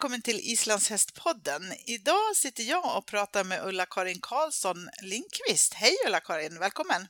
[0.00, 1.62] välkommen till Islandshästpodden.
[1.86, 5.74] Idag sitter jag och pratar med Ulla-Karin Karlsson Lindqvist.
[5.74, 7.02] Hej Ulla-Karin, välkommen!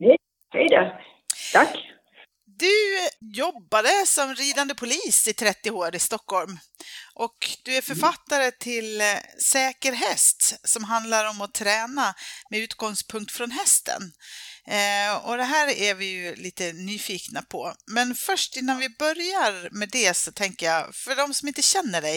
[0.00, 0.16] Hej,
[0.50, 1.06] hej där!
[1.52, 1.76] Tack!
[2.44, 2.76] Du
[3.20, 6.58] jobbade som ridande polis i 30 år i Stockholm
[7.14, 9.20] och du är författare till eh,
[9.54, 10.40] Säker häst
[10.72, 12.06] som handlar om att träna
[12.50, 14.02] med utgångspunkt från hästen.
[14.78, 17.62] Eh, och det här är vi ju lite nyfikna på.
[17.96, 22.00] Men först innan vi börjar med det så tänker jag, för de som inte känner
[22.08, 22.16] dig,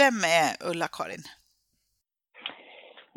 [0.00, 1.24] vem är Ulla-Karin?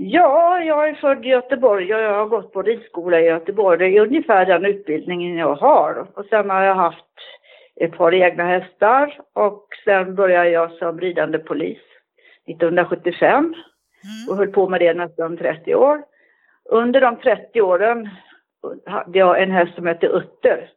[0.01, 3.77] Ja, jag är född i Göteborg och jag har gått på ridskola i Göteborg.
[3.77, 6.07] Det är ungefär den utbildningen jag har.
[6.15, 7.05] Och sen har jag haft
[7.79, 11.79] ett par egna hästar och sen började jag som ridande polis
[12.47, 13.53] 1975 mm.
[14.29, 16.03] och höll på med det nästan 30 år.
[16.69, 18.09] Under de 30 åren
[18.85, 20.71] hade jag en häst som hette Utter.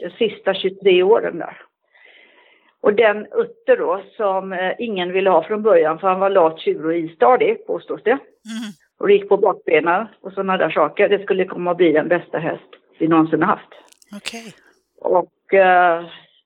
[0.00, 1.62] De sista 23 åren där.
[2.80, 6.60] Och den Utter då som eh, ingen ville ha från början för han var lat,
[6.60, 8.10] tjurig och istadig påstås det.
[8.10, 8.72] Mm.
[8.98, 11.08] Och gick på bakbenen och sådana där saker.
[11.08, 12.68] Det skulle komma att bli den bästa häst
[12.98, 13.68] vi någonsin haft.
[14.16, 14.40] Okej.
[14.40, 14.52] Okay.
[15.00, 15.32] Och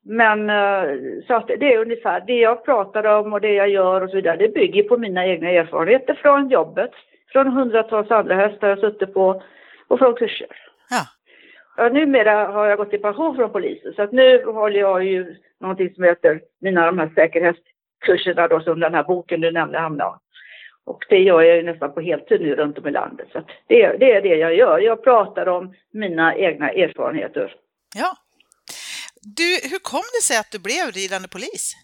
[0.02, 4.00] men eh, så att det är ungefär det jag pratar om och det jag gör
[4.00, 4.36] och så vidare.
[4.36, 6.90] Det bygger på mina egna erfarenheter från jobbet.
[7.32, 9.42] Från hundratals andra hästar jag suttit på
[9.88, 10.48] och från kurser.
[10.90, 11.02] Ja.
[11.76, 15.36] Ja, numera har jag gått i pension från polisen så att nu håller jag ju
[15.60, 20.18] någonting som heter mina de här säkerhetskurserna då som den här boken du nämnde hamnar.
[20.86, 23.28] Och det gör jag ju nästan på heltid nu runt om i landet.
[23.32, 24.78] Så det, det är det jag gör.
[24.78, 27.54] Jag pratar om mina egna erfarenheter.
[27.96, 28.12] Ja.
[29.22, 31.74] Du, hur kom det sig att du blev ridande polis?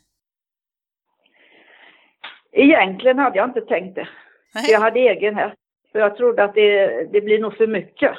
[2.53, 4.09] Egentligen hade jag inte tänkt det.
[4.55, 4.71] Nej.
[4.71, 5.57] Jag hade egen häst.
[5.93, 8.13] För jag trodde att det, det blir nog för mycket.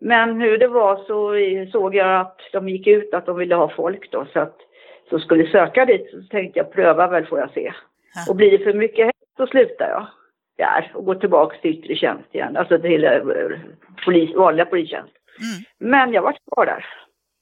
[0.00, 1.34] Men hur det var så
[1.72, 4.58] såg jag att de gick ut att de ville ha folk då så att
[5.10, 7.72] så skulle söka dit så tänkte jag pröva väl får jag se.
[8.14, 8.20] Ja.
[8.28, 10.06] Och blir det för mycket häst så slutar jag
[10.56, 13.20] där och går tillbaka till yttre tjänst igen, alltså till eh,
[14.04, 15.12] polis, vanliga polistjänst.
[15.40, 15.92] Mm.
[15.92, 16.86] Men jag var kvar där.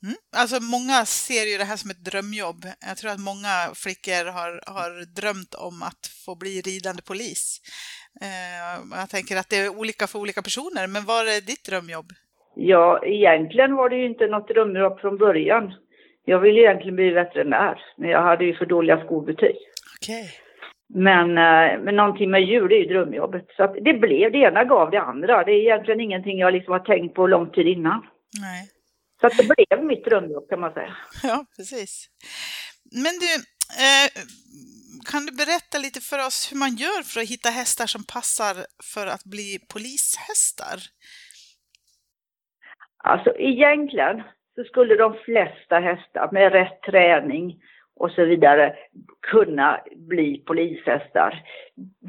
[0.05, 0.17] Mm.
[0.41, 2.61] Alltså många ser ju det här som ett drömjobb.
[2.89, 7.43] Jag tror att många flickor har, har drömt om att få bli ridande polis.
[8.25, 12.09] Eh, jag tänker att det är olika för olika personer, men var är ditt drömjobb?
[12.73, 12.87] Ja,
[13.19, 15.65] egentligen var det ju inte något drömjobb från början.
[16.25, 19.57] Jag ville egentligen bli veterinär, men jag hade ju för dåliga skolbetyg.
[20.01, 20.27] Okay.
[20.89, 23.47] Men, eh, men någonting med djur, det är ju drömjobbet.
[23.57, 25.45] Så det blev, det ena gav det andra.
[25.45, 28.07] Det är egentligen ingenting jag liksom har tänkt på lång tid innan.
[28.41, 28.74] Nej.
[29.25, 30.97] Så att det blev mitt drömjobb kan man säga.
[31.23, 32.09] Ja, precis.
[33.05, 33.33] Men du,
[33.87, 34.09] eh,
[35.11, 38.55] kan du berätta lite för oss hur man gör för att hitta hästar som passar
[38.93, 40.79] för att bli polishästar?
[43.05, 44.23] Alltså egentligen
[44.55, 47.63] så skulle de flesta hästar med rätt träning
[47.97, 48.77] och så vidare
[49.23, 51.43] kunna bli polishästar.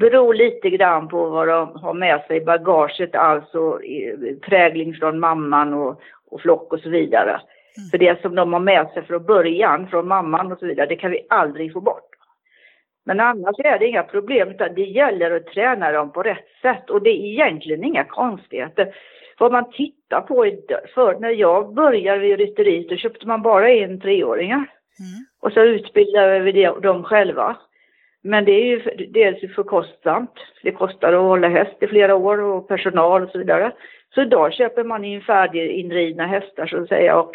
[0.00, 3.80] Beror lite grann på vad de har med sig i bagaget, alltså
[4.42, 6.00] prägling från mamman och,
[6.30, 7.30] och flock och så vidare.
[7.30, 7.88] Mm.
[7.90, 10.96] För det som de har med sig från början, från mamman och så vidare, det
[10.96, 12.10] kan vi aldrig få bort.
[13.04, 16.90] Men annars är det inga problem, utan det gäller att träna dem på rätt sätt
[16.90, 18.94] och det är egentligen inga konstigheter.
[19.38, 20.50] Vad man tittar på,
[20.94, 24.56] för när jag började vid rytteriet då köpte man bara in treåringar.
[24.98, 25.26] Mm.
[25.40, 27.56] Och så utbildade vi dem själva.
[28.26, 30.34] Men det är ju dels för kostsamt.
[30.62, 33.72] Det kostar att hålla häst i flera år och personal och så vidare.
[34.14, 37.32] Så idag köper man in färdiginridna hästar så att säga och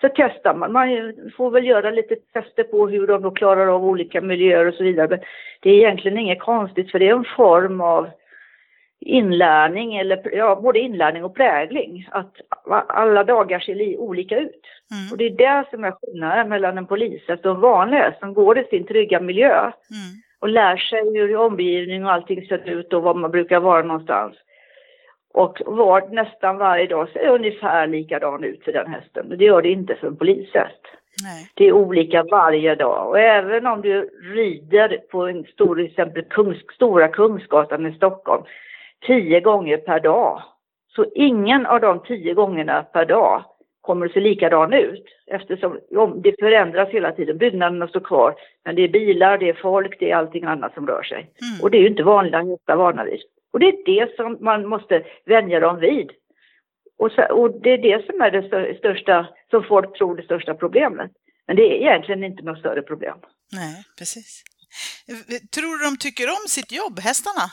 [0.00, 0.72] så testar man.
[0.72, 4.74] Man får väl göra lite tester på hur de då klarar av olika miljöer och
[4.74, 5.08] så vidare.
[5.08, 5.20] Men
[5.60, 8.08] det är egentligen inget konstigt för det är en form av
[9.00, 12.08] inlärning eller ja, både inlärning och prägling.
[12.10, 12.32] Att
[12.88, 14.62] alla dagar ser olika ut.
[14.90, 15.12] Mm.
[15.12, 18.34] Och det är det som är skillnaden mellan en polishäst och en vanlig häst som
[18.34, 19.72] går i sin trygga miljö mm.
[20.40, 24.34] och lär sig hur omgivning och allting ser ut och var man brukar vara någonstans.
[25.34, 29.26] Och var, nästan varje dag ser ungefär likadan ut för den hästen.
[29.28, 30.82] Men det gör det inte för en polishäst.
[31.22, 31.50] Nej.
[31.54, 33.08] Det är olika varje dag.
[33.08, 38.42] Och även om du rider på en stor, till exempel Kungs, Stora Kungsgatan i Stockholm
[39.06, 40.42] tio gånger per dag.
[40.96, 43.44] Så ingen av de tio gångerna per dag
[43.80, 45.80] kommer att se likadan ut eftersom
[46.22, 47.38] det förändras hela tiden.
[47.38, 48.34] Byggnaderna står kvar,
[48.64, 51.18] men det är bilar, det är folk, det är allting annat som rör sig.
[51.18, 51.62] Mm.
[51.62, 53.20] Och det är ju inte vanliga hästar vana vid.
[53.52, 56.10] Och det är det som man måste vänja dem vid.
[56.98, 60.54] Och, så, och, det är det som är det största, som folk tror det största
[60.54, 61.10] problemet.
[61.46, 63.18] Men det är egentligen inte något större problem.
[63.52, 64.42] Nej, precis.
[65.54, 67.46] Tror du de tycker om sitt jobb, hästarna?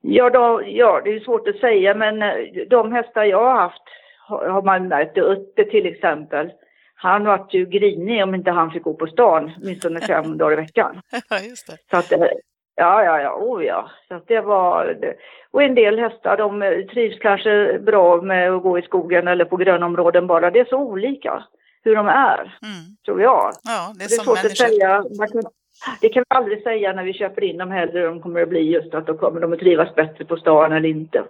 [0.00, 2.34] Ja, då, ja, det är svårt att säga, men eh,
[2.70, 3.82] de hästar jag har haft
[4.28, 5.18] har man märkt.
[5.18, 6.52] Utte till exempel.
[6.94, 10.60] han var ju grinig om inte han fick gå på stan, åtminstone fem dagar i
[10.60, 11.00] veckan.
[11.30, 11.76] Ja, just det.
[11.90, 12.28] Så att, eh,
[12.74, 13.90] ja, ja, ja, oh ja.
[14.08, 14.96] Så att det var,
[15.50, 16.60] och en del hästar de
[16.92, 20.50] trivs kanske bra med att gå i skogen eller på grönområden bara.
[20.50, 21.42] Det är så olika
[21.84, 22.96] hur de är, Mm.
[23.04, 23.52] tror jag.
[23.64, 24.64] Ja, det är, Det är som svårt att människor.
[24.78, 25.04] säga.
[25.18, 25.42] Man kan,
[26.00, 28.60] det kan vi aldrig säga när vi köper in dem heller, de kommer att bli
[28.60, 31.24] just att då kommer de att trivas bättre på stan eller inte.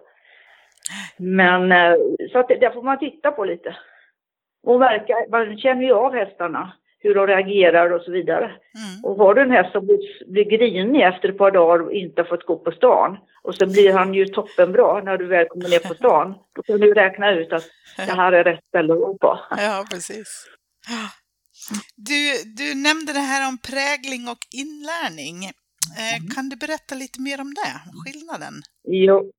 [1.16, 1.94] Men eh,
[2.32, 3.76] så att det, där får man titta på lite.
[4.62, 8.44] Och verka, man känner ju av hästarna, hur de reagerar och så vidare.
[8.44, 9.04] Mm.
[9.04, 12.24] Och har du en häst som blir, blir grinig efter ett par dagar och inte
[12.24, 15.88] fått gå på stan och så blir han ju toppenbra när du väl kommer ner
[15.88, 16.34] på stan.
[16.54, 17.64] Då kan du räkna ut att
[17.96, 19.38] det här är rätt ställe att gå på.
[19.50, 20.46] Ja, precis.
[21.96, 22.20] Du,
[22.56, 25.36] du nämnde det här om prägling och inlärning.
[26.00, 27.74] Eh, Kan du berätta lite mer om det?
[28.02, 28.54] Skillnaden?
[28.88, 29.32] Jo,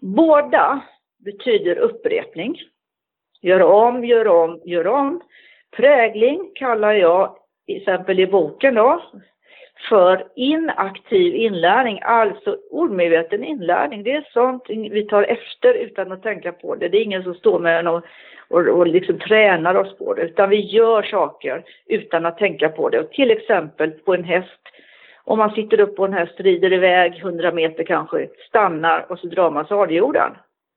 [0.00, 0.84] båda
[1.24, 2.56] betyder upprepning.
[3.42, 5.20] Gör om, gör om, gör om.
[5.76, 7.36] Prägling kallar jag,
[7.66, 9.02] till exempel i boken då,
[9.88, 14.02] för inaktiv inlärning, alltså omedveten inlärning.
[14.02, 16.88] Det är sånt vi tar efter utan att tänka på det.
[16.88, 18.02] Det är ingen som står med en och,
[18.48, 22.88] och, och liksom tränar oss på det, utan vi gör saker utan att tänka på
[22.88, 23.00] det.
[23.00, 24.60] Och till exempel på en häst,
[25.24, 29.26] om man sitter upp på en häst, rider iväg 100 meter kanske, stannar och så
[29.26, 30.30] drar man sadeljorden.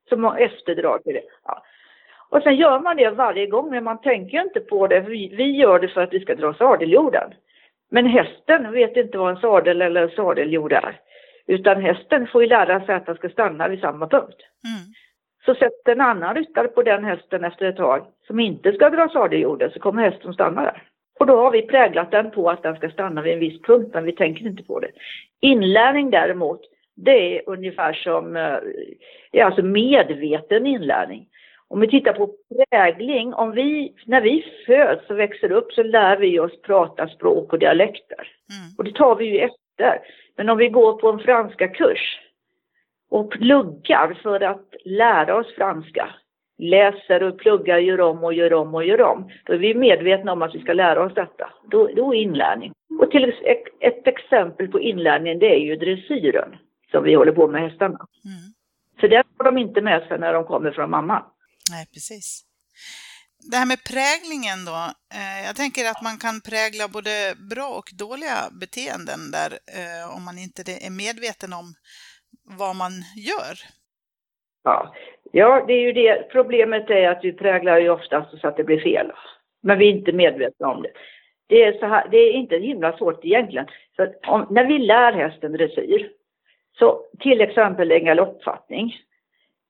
[0.08, 1.22] Som efterdrag till det.
[1.44, 1.62] Ja.
[2.28, 5.00] Och sen gör man det varje gång, men man tänker inte på det.
[5.00, 7.34] Vi, vi gör det för att vi ska dra sadeljorden.
[7.90, 11.00] Men hästen vet inte vad en sadel eller en sadeljord är.
[11.46, 14.36] Utan hästen får ju lära sig att den ska stanna vid samma punkt.
[14.64, 14.94] Mm.
[15.44, 19.08] Så sätter en annan ryttare på den hästen efter ett tag som inte ska dra
[19.08, 20.82] sadeljorden så kommer hästen stanna där.
[21.18, 23.90] Och då har vi präglat den på att den ska stanna vid en viss punkt
[23.92, 24.90] men vi tänker inte på det.
[25.40, 26.60] Inlärning däremot,
[26.96, 28.58] det är ungefär som, eh,
[29.32, 31.26] det är alltså medveten inlärning.
[31.68, 32.34] Om vi tittar på
[32.70, 37.52] prägling, om vi, när vi föds och växer upp så lär vi oss prata språk
[37.52, 38.18] och dialekter.
[38.18, 38.74] Mm.
[38.78, 40.00] Och det tar vi ju efter.
[40.36, 42.20] Men om vi går på en franska kurs
[43.10, 46.08] och pluggar för att lära oss franska,
[46.58, 50.32] läser och pluggar, gör om och gör om och gör om, då är vi medvetna
[50.32, 51.50] om att vi ska lära oss detta.
[51.70, 52.72] Då, då är inlärning.
[53.00, 56.56] Och till ett, ett exempel på inlärning det är ju dressyren
[56.90, 57.98] som vi håller på med hästarna.
[58.24, 58.52] Mm.
[59.00, 61.22] För den får de inte med sig när de kommer från mamma.
[61.70, 62.42] Nej, precis.
[63.50, 64.78] Det här med präglingen då.
[65.18, 67.14] Eh, jag tänker att man kan prägla både
[67.52, 71.66] bra och dåliga beteenden där eh, om man inte är medveten om
[72.60, 72.92] vad man
[73.30, 73.54] gör.
[74.64, 74.94] Ja.
[75.32, 76.28] ja, det är ju det.
[76.36, 79.12] Problemet är att vi präglar ju oftast så att det blir fel.
[79.62, 80.92] Men vi är inte medvetna om det.
[81.48, 83.66] Det är, så här, det är inte himla svårt egentligen.
[83.96, 86.10] Så om, när vi lär hästen dressyr,
[86.78, 88.94] så till exempel en galoppfattning.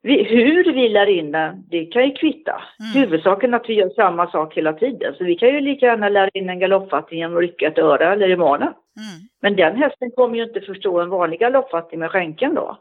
[0.06, 2.62] Vi, hur vi lär in den, det kan ju kvitta.
[2.80, 2.92] Mm.
[3.02, 5.14] Huvudsaken är att vi gör samma sak hela tiden.
[5.14, 8.12] Så vi kan ju lika gärna lära in en galoppfattning genom att rycka ett öra
[8.12, 8.68] eller i manen.
[8.68, 9.18] Mm.
[9.42, 12.78] Men den hästen kommer ju inte förstå en vanlig galoppfattning med skänken då.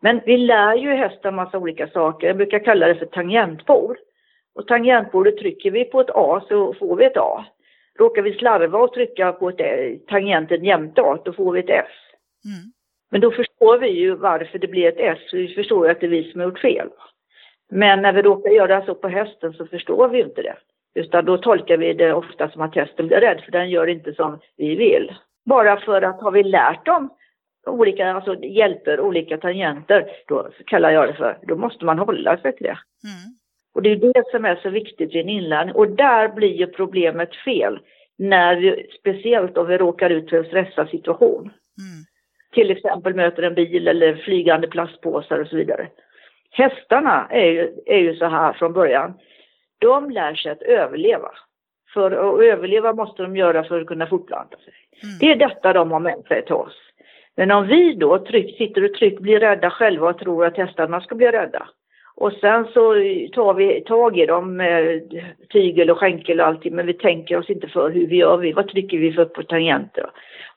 [0.00, 2.26] Men vi lär ju hästen massa olika saker.
[2.26, 3.96] Jag brukar kalla det för tangentbord.
[4.54, 7.44] Och tangentbordet trycker vi på ett A så får vi ett A.
[7.98, 11.70] Råkar vi slarva och trycka på ett, eh, tangenten jämte A, då får vi ett
[11.70, 11.94] S.
[12.44, 12.72] Mm.
[13.14, 16.00] Men då förstår vi ju varför det blir ett S, för vi förstår ju att
[16.00, 16.88] det är vi som har gjort fel.
[17.70, 20.56] Men när vi råkar göra så på hästen så förstår vi ju inte det.
[20.94, 24.14] Utan då tolkar vi det ofta som att hästen blir rädd, för den gör inte
[24.14, 25.14] som vi vill.
[25.44, 27.10] Bara för att har vi lärt dem
[27.66, 32.56] olika, alltså hjälper, olika tangenter, då kallar jag det för, då måste man hålla sig
[32.56, 32.78] till det.
[33.04, 33.34] Mm.
[33.74, 35.74] Och det är det som är så viktigt i en inlärning.
[35.74, 37.78] Och där blir ju problemet fel.
[38.18, 41.42] När vi, speciellt om vi råkar ut för en stressad situation.
[41.42, 42.04] Mm.
[42.54, 45.88] Till exempel möter en bil eller flygande plastpåsar och så vidare.
[46.50, 49.14] Hästarna är ju, är ju så här från början.
[49.78, 51.30] De lär sig att överleva.
[51.94, 54.74] För att överleva måste de göra för att kunna fortplanta sig.
[55.02, 55.18] Mm.
[55.20, 56.80] Det är detta de har med sig till oss.
[57.36, 61.00] Men om vi då tryck, sitter och tryck, blir rädda själva och tror att hästarna
[61.00, 61.68] ska bli rädda.
[62.16, 62.94] Och sen så
[63.32, 65.02] tar vi tag i dem med
[65.52, 68.52] tygel och skänkel och allting, men vi tänker oss inte för hur vi gör, vi,
[68.52, 70.10] vad trycker vi för på tangenter.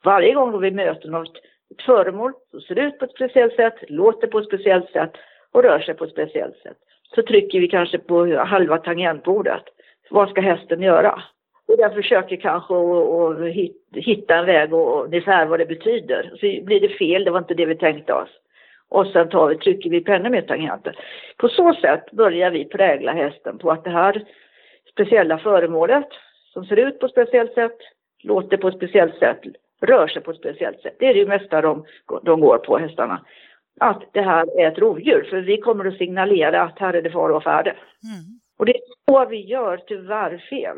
[0.04, 4.26] Varje gång vi möter något ett föremål som ser ut på ett speciellt sätt, låter
[4.26, 5.12] på ett speciellt sätt
[5.52, 6.76] och rör sig på ett speciellt sätt,
[7.14, 9.62] så trycker vi kanske på halva tangentbordet.
[10.10, 11.22] Vad ska hästen göra?
[11.68, 16.30] Och den försöker kanske att hitta en väg och ungefär vad det betyder.
[16.30, 18.28] Så blir det fel, det var inte det vi tänkte oss.
[18.88, 20.96] Och sen tar vi, trycker vi på ännu mer tangenter.
[21.36, 24.24] På så sätt börjar vi prägla hästen på att det här
[24.92, 26.08] speciella föremålet
[26.52, 27.78] som ser ut på ett speciellt sätt,
[28.22, 29.40] låter på ett speciellt sätt,
[29.80, 30.96] rör sig på ett speciellt sätt.
[30.98, 31.84] Det är det mesta de,
[32.22, 33.24] de går på, hästarna.
[33.80, 37.10] Att det här är ett rovdjur, för vi kommer att signalera att här är det
[37.10, 37.70] fara och färde.
[37.70, 38.40] Mm.
[38.58, 40.76] Och det är så vi gör tyvärr fel.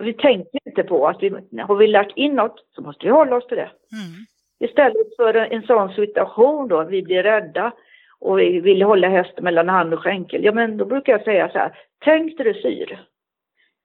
[0.00, 1.30] Vi tänker inte på att vi,
[1.60, 3.70] har vi lärt in något så måste vi hålla oss till det.
[3.92, 4.26] Mm.
[4.60, 7.72] Istället för en, en sån situation då, vi blir rädda
[8.18, 10.44] och vi vill hålla hästen mellan hand och skänkel.
[10.44, 12.98] Ja, men då brukar jag säga så här, tänk dressyr.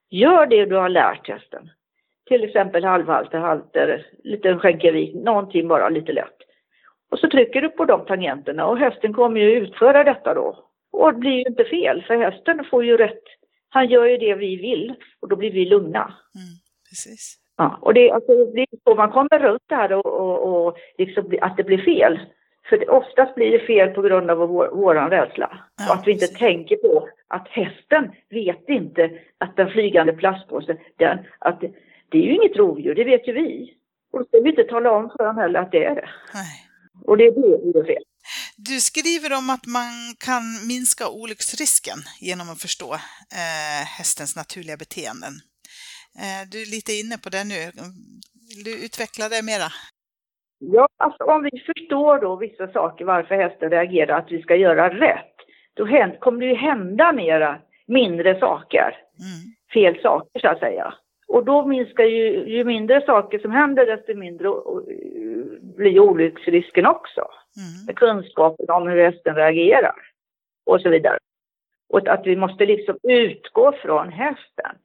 [0.09, 1.69] Gör det du har lärt hästen.
[2.27, 6.37] Till exempel halvhalter, halter, lite skänkelvik, någonting bara lite lätt.
[7.11, 10.63] Och så trycker du på de tangenterna och hästen kommer ju utföra detta då.
[10.91, 13.23] Och det blir ju inte fel, för hästen får ju rätt.
[13.69, 15.99] Han gör ju det vi vill och då blir vi lugna.
[15.99, 16.53] Mm.
[16.89, 17.37] Precis.
[17.57, 20.77] Ja, och det, alltså, det är så man kommer runt det här och, och, och
[20.97, 22.19] liksom att det blir fel.
[22.69, 25.59] För det, oftast blir det fel på grund av vår, våran rädsla.
[25.77, 26.39] Ja, att vi inte precis.
[26.39, 31.63] tänker på att hästen vet inte att den flygande plastpåsen, den, att
[32.11, 33.73] det, är ju inget rovdjur, det vet ju vi.
[34.11, 36.09] Och då ska vi inte tala om för dem heller att det är det.
[36.33, 36.63] Nej.
[37.05, 38.03] Och det är det som är fel.
[38.57, 39.91] Du skriver om att man
[40.27, 45.33] kan minska olycksrisken genom att förstå eh, hästens naturliga beteenden.
[46.23, 47.61] Eh, du är lite inne på det nu.
[48.49, 49.69] Vill du utveckla det mera?
[50.59, 54.89] Ja, alltså om vi förstår då vissa saker varför hästen reagerar att vi ska göra
[55.07, 55.35] rätt,
[55.73, 58.89] då hän- kommer det ju hända mera mindre saker.
[59.19, 59.39] Mm.
[59.73, 60.93] fel saker så att säga.
[61.27, 64.85] Och då minskar ju, ju mindre saker som händer desto mindre o- o-
[65.77, 67.21] blir olycksrisken också.
[67.21, 67.85] Mm.
[67.87, 69.95] Med kunskapen om hur hästen reagerar
[70.65, 71.17] och så vidare.
[71.89, 74.75] Och att vi måste liksom utgå från hästen.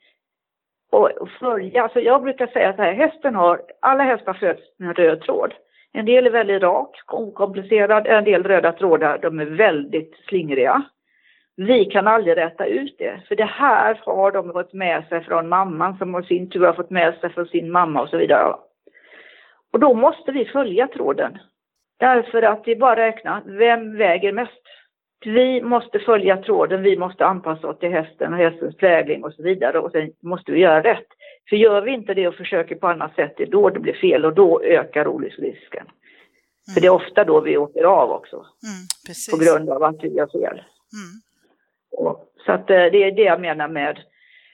[0.91, 4.89] Och och följa, alltså jag brukar säga så här, hästen har, alla hästar föds med
[4.89, 5.55] en röd tråd.
[5.93, 10.83] En del är väldigt rak, okomplicerad, en del röda trådar, de är väldigt slingriga.
[11.57, 15.49] Vi kan aldrig rätta ut det, för det här har de fått med sig från
[15.49, 18.55] mamman som i sin tur har fått med sig från sin mamma och så vidare.
[19.73, 21.39] Och då måste vi följa tråden.
[21.99, 24.63] Därför att det är bara att räkna, vem väger mest?
[25.25, 29.43] Vi måste följa tråden, vi måste anpassa oss till hästen och hästens vägning och så
[29.43, 31.07] vidare och sen måste vi göra rätt.
[31.49, 33.95] För gör vi inte det och försöker på annat sätt, det är då det blir
[33.95, 35.87] fel och då ökar olycksrisken.
[36.75, 38.83] För det är ofta då vi åker av också, Mm.
[39.31, 40.63] På grund av att vi gör fel.
[40.99, 41.13] Mm.
[42.47, 43.99] Så att eh, det är det jag menar med,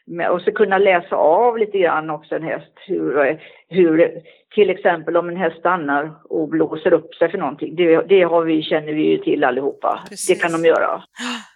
[0.07, 2.73] med och så kunna läsa av lite grann också en häst.
[2.87, 4.23] Hur, hur
[4.55, 7.77] till exempel om en häst stannar och blåser upp sig för någonting.
[7.77, 10.01] Det, det har vi, känner vi ju till allihopa.
[10.09, 10.29] Precis.
[10.29, 11.03] Det kan de göra.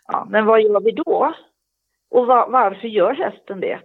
[0.06, 1.34] Ja, men vad gör vi då?
[2.10, 3.78] Och va, varför gör hästen det?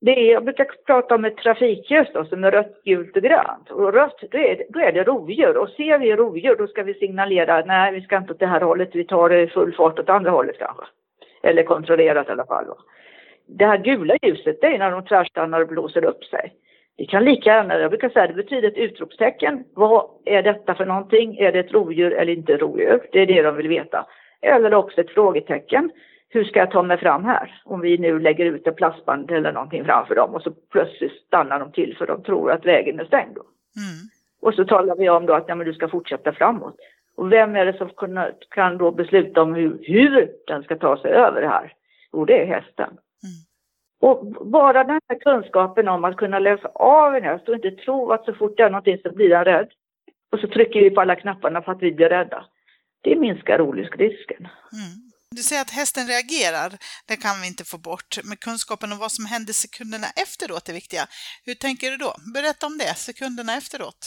[0.00, 3.70] Det är, jag brukar prata om ett trafikljus då, som är rött, gult och grönt.
[3.70, 5.56] Och rött, då är, det- då är det rovdjur.
[5.56, 8.60] Och ser vi rovdjur, då ska vi signalera, nej vi ska inte åt det här
[8.60, 10.84] hållet, vi tar det i full fart åt andra hållet kanske.
[11.42, 12.64] Eller kontrollerat i alla fall.
[12.66, 12.76] Då.
[13.46, 16.52] Det här gula ljuset, det är när de tvärstannar och blåser upp sig.
[16.96, 19.64] Det kan lika gärna, jag brukar säga det betyder ett utropstecken.
[19.74, 21.38] Vad är detta för någonting?
[21.38, 23.00] Är det ett rovdjur eller inte rovdjur?
[23.12, 24.06] Det är det de vill veta.
[24.42, 25.90] Eller också ett frågetecken.
[26.32, 27.62] Hur ska jag ta mig fram här?
[27.64, 31.60] Om vi nu lägger ut en plastband eller någonting framför dem och så plötsligt stannar
[31.60, 33.36] de till för de tror att vägen är stängd.
[33.36, 34.08] Mm.
[34.42, 36.76] Och så talar vi om då att ja, men du ska fortsätta framåt.
[37.16, 40.96] Och vem är det som kan, kan då besluta om hur, hur den ska ta
[40.96, 41.72] sig över det här?
[42.12, 42.90] Jo, det är hästen.
[42.90, 43.40] Mm.
[44.00, 48.12] Och bara den här kunskapen om att kunna läsa av en häst och inte tro
[48.12, 49.68] att så fort det är någonting så blir den rädd.
[50.32, 52.44] Och så trycker vi på alla knapparna för att vi blir rädda.
[53.00, 54.48] Det minskar olycksrisken.
[54.72, 55.09] Mm.
[55.38, 56.68] Du säger att hästen reagerar,
[57.10, 60.74] det kan vi inte få bort, men kunskapen om vad som händer sekunderna efteråt är
[60.80, 61.04] viktiga.
[61.46, 62.12] Hur tänker du då?
[62.36, 64.00] Berätta om det, sekunderna efteråt.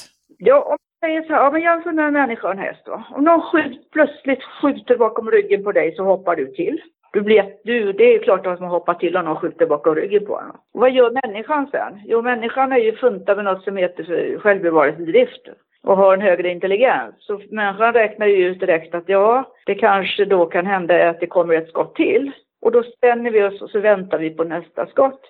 [0.49, 2.83] Ja, om jag säger så här, om jag jämför med en människa och en häst
[2.89, 2.95] då.
[3.15, 6.77] Om någon skjut, plötsligt skjuter bakom ryggen på dig så hoppar du till.
[7.13, 10.25] Du blir, du, det är klart att man hoppar till om någon skjuter bakom ryggen
[10.25, 10.57] på honom.
[10.73, 11.93] Och vad gör människan sen?
[12.05, 14.03] Jo, människan är ju funtad med något som heter
[14.39, 15.45] självbevarelsedrift
[15.83, 17.15] och har en högre intelligens.
[17.19, 21.27] Så människan räknar ju ut direkt att ja, det kanske då kan hända att det
[21.27, 22.31] kommer ett skott till.
[22.61, 25.21] Och då spänner vi oss och så väntar vi på nästa skott.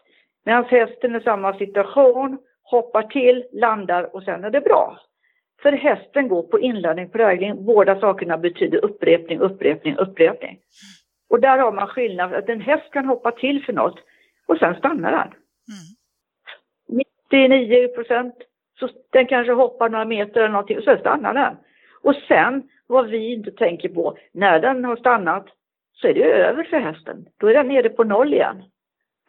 [0.45, 4.99] Medan hästen i samma situation hoppar till, landar och sen är det bra.
[5.61, 7.65] För hästen går på inlärning, prägling.
[7.65, 10.59] Båda sakerna betyder upprepning, upprepning, upprepning.
[11.29, 13.99] Och där har man skillnad, att en häst kan hoppa till för något
[14.47, 15.27] och sen stannar den.
[15.27, 17.03] Mm.
[17.31, 18.35] 99 procent,
[18.79, 21.55] så den kanske hoppar några meter eller någonting och sen stannar den.
[22.01, 25.45] Och sen, vad vi inte tänker på, när den har stannat
[25.93, 27.25] så är det över för hästen.
[27.39, 28.63] Då är den nere på noll igen.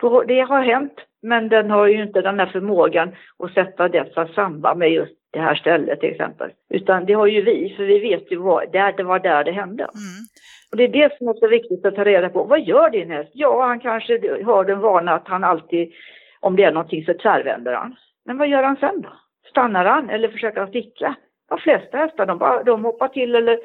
[0.00, 4.28] Då, det har hänt, men den har ju inte den här förmågan att sätta dessa
[4.28, 6.50] samband med just det här stället till exempel.
[6.70, 9.52] Utan det har ju vi, för vi vet ju vad, där, det var där det
[9.52, 9.82] hände.
[9.82, 10.24] Mm.
[10.70, 12.44] Och det är det som är så viktigt att ta reda på.
[12.44, 13.30] Vad gör din häst?
[13.34, 15.92] Ja, han kanske har den vana att han alltid,
[16.40, 17.96] om det är någonting så tvärvänder han.
[18.24, 19.12] Men vad gör han sen då?
[19.50, 21.16] Stannar han eller försöker han sticka?
[21.48, 23.58] De flesta hästar de, bara, de hoppar till eller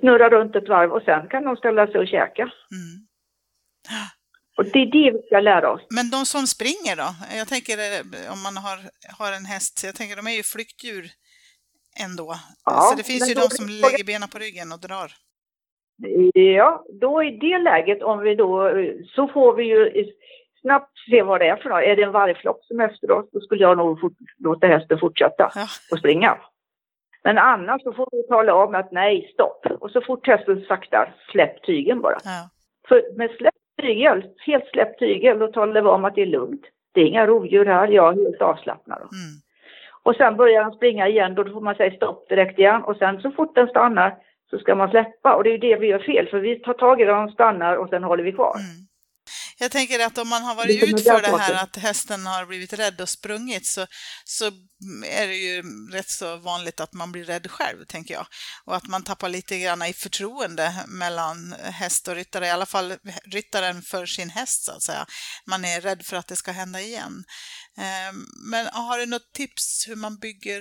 [0.00, 2.42] snurrar runt ett varv och sen kan de ställa sig och käka.
[2.42, 3.08] Mm.
[4.56, 5.82] Och det är det vi ska lära oss.
[5.90, 7.08] Men de som springer då?
[7.40, 8.78] Jag tänker eh, om man har,
[9.18, 11.04] har en häst, jag tänker de är ju flyktdjur
[12.04, 12.34] ändå.
[12.64, 15.10] Ja, så det finns ju de som lägger benen på ryggen och drar.
[16.34, 18.70] Ja, då i det läget om vi då,
[19.14, 20.04] så får vi ju
[20.60, 21.82] snabbt se vad det är för något.
[21.82, 24.98] Är det en vargflock som är efter oss, då skulle jag nog fort, låta hästen
[24.98, 25.66] fortsätta ja.
[25.92, 26.38] och springa.
[27.24, 29.66] Men annars så får vi tala om att nej, stopp.
[29.80, 32.18] Och så fort hästen saktar, släpp tygen bara.
[32.24, 32.48] Ja.
[32.88, 36.62] För med släpp tygel, helt släppt tygel, då talar vi om att det är lugnt.
[36.92, 38.98] Det är inga rovdjur här, jag är helt avslappnad.
[38.98, 39.10] Mm.
[40.02, 42.82] Och sen börjar den springa igen, då får man säga stopp direkt igen.
[42.82, 44.16] Och sen så fort den stannar
[44.50, 45.34] så ska man släppa.
[45.34, 47.88] Och det är det vi gör fel, för vi tar tag i den stannar och
[47.88, 48.54] sen håller vi kvar.
[48.56, 48.87] Mm.
[49.60, 52.72] Jag tänker att om man har varit ut för det här att hästen har blivit
[52.72, 53.82] rädd och sprungit så,
[54.24, 54.44] så
[55.22, 55.62] är det ju
[55.96, 58.26] rätt så vanligt att man blir rädd själv, tänker jag.
[58.66, 60.66] Och att man tappar lite grann i förtroende
[61.02, 61.36] mellan
[61.80, 62.88] häst och ryttare, i alla fall
[63.36, 65.04] ryttaren för sin häst så att säga.
[65.52, 67.14] Man är rädd för att det ska hända igen.
[67.84, 68.16] Ehm,
[68.52, 70.60] men har du något tips hur man bygger,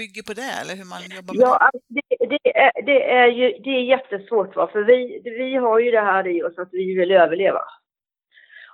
[0.00, 1.64] bygger på det eller hur man jobbar med ja, det?
[1.66, 4.64] Alltså det, det, är, det är ju det är jättesvårt va?
[4.72, 4.98] för vi,
[5.42, 7.64] vi har ju det här i oss att vi vill överleva.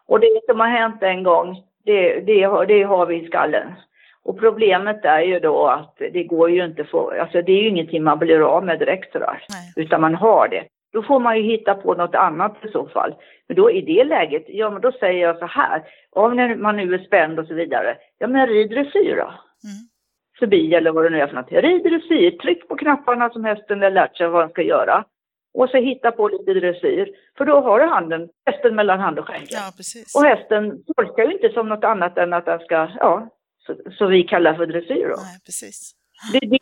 [0.08, 3.72] Och det som har hänt en gång, det, det, det har vi i skallen.
[4.24, 7.68] Och problemet är ju då att det går ju inte för, alltså det är ju
[7.68, 9.44] ingenting man blir av med direkt sådär.
[9.48, 9.84] Nej.
[9.84, 10.64] Utan man har det.
[10.92, 13.14] Då får man ju hitta på något annat i så fall.
[13.48, 16.94] Men då i det läget, ja men då säger jag så här, om man nu
[16.94, 19.22] är spänd och så vidare, ja men rid dressyr då.
[19.22, 19.82] Mm.
[20.38, 21.52] Förbi eller vad det nu är för något.
[21.52, 25.04] Rid dressyr, tryck på knapparna som hästen har lärt sig vad den ska göra
[25.56, 27.08] och så hitta på lite dressyr.
[27.38, 29.48] För då har du handen, hästen mellan hand och skänkel.
[29.50, 29.72] Ja,
[30.14, 33.28] och hästen tolkar ju inte som något annat än att den ska, ja,
[33.66, 35.16] så, så vi kallar för dressyr då.
[35.16, 35.92] Nej, precis.
[36.32, 36.58] Det är det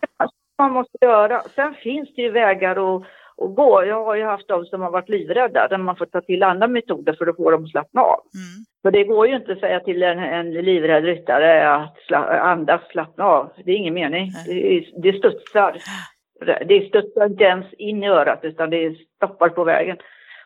[0.59, 1.43] man måste göra.
[1.55, 3.03] Sen finns det ju vägar att,
[3.43, 3.85] att gå.
[3.85, 6.67] Jag har ju haft de som har varit livrädda, där man får ta till andra
[6.69, 8.21] metoder för att få dem att slappna av.
[8.35, 8.65] Mm.
[8.83, 12.81] För det går ju inte att säga till en, en livrädd ryttare att sla, andas,
[12.91, 13.53] slappna av.
[13.65, 14.31] Det är ingen mening.
[14.47, 15.77] Det, det studsar.
[16.45, 19.97] Det stöttar inte ens in i örat utan det stoppar på vägen.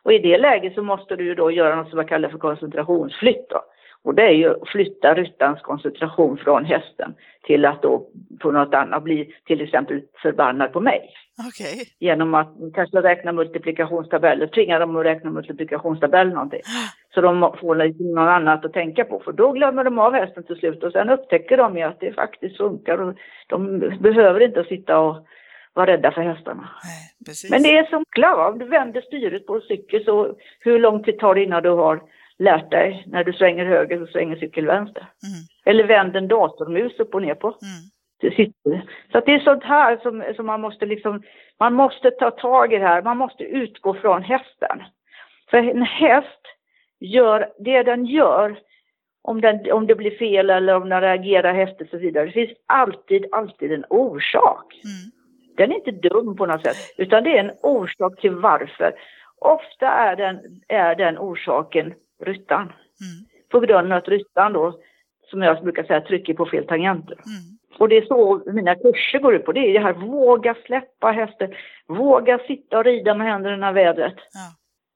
[0.02, 2.38] Och i det läget så måste du ju då göra något som man kallar för
[2.38, 3.62] koncentrationsflytt då.
[4.04, 8.06] Och det är ju att flytta ryttarens koncentration från hästen till att då
[8.40, 11.10] på något annat bli till exempel förbannad på mig.
[11.48, 11.84] Okay.
[11.98, 16.60] Genom att kanske räkna multiplikationstabeller, tvinga dem att räkna multiplikationstabell någonting.
[17.14, 17.74] Så de får
[18.14, 21.10] något annat att tänka på, för då glömmer de av hästen till slut och sen
[21.10, 23.14] upptäcker de ju att det faktiskt funkar och
[23.46, 25.16] de behöver inte sitta och
[25.78, 26.68] vara rädda för hästarna.
[26.84, 31.04] Nej, Men det är som klav, du vänder styret på en cykel så hur lång
[31.04, 32.02] tid tar det innan du har
[32.38, 35.02] lärt dig när du svänger höger så svänger cykel vänster.
[35.02, 35.40] Mm.
[35.64, 37.46] Eller vänd en datormus upp och ner på.
[37.46, 38.50] Mm.
[39.12, 41.22] Så det är sånt här som, som man måste liksom,
[41.58, 44.82] man måste ta tag i det här, man måste utgå från hästen.
[45.50, 46.42] För en häst
[47.00, 48.58] gör det den gör,
[49.22, 52.26] om, den, om det blir fel eller om den reagerar häftigt och så vidare.
[52.26, 54.80] Det finns alltid, alltid en orsak.
[54.84, 55.17] Mm.
[55.58, 58.92] Den är inte dum på något sätt, utan det är en orsak till varför.
[59.40, 61.94] Ofta är den, är den orsaken
[62.24, 62.62] ryttan.
[62.62, 63.24] Mm.
[63.50, 64.78] På grund av att ryttan då,
[65.30, 67.14] som jag brukar säga, trycker på fel tangenter.
[67.14, 67.58] Mm.
[67.78, 69.52] Och det är så mina kurser går ut på.
[69.52, 71.54] Det är det här, våga släppa hästen,
[71.86, 74.16] våga sitta och rida med händerna i vädret.
[74.16, 74.40] Ja.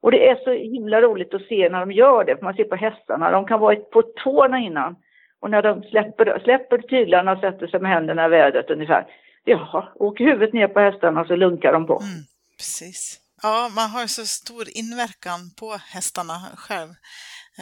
[0.02, 2.64] Och det är så himla roligt att se när de gör det, för man ser
[2.64, 4.96] på hästarna, de kan vara på tårna innan.
[5.40, 9.06] Och när de släpper, släpper tyglarna och sätter sig med händerna i vädret ungefär,
[9.44, 12.00] ja, åker huvudet ner på hästarna så lunkar de på.
[12.00, 12.22] Mm,
[12.58, 13.20] precis.
[13.42, 16.90] Ja, man har så stor inverkan på hästarna själv.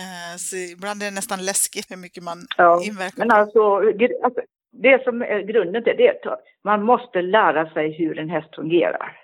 [0.00, 3.18] Eh, så ibland är det nästan läskigt hur mycket man ja, inverkar.
[3.18, 3.62] Men alltså,
[4.24, 4.40] alltså,
[4.72, 8.54] det som är grunden till det är att man måste lära sig hur en häst
[8.54, 9.16] fungerar.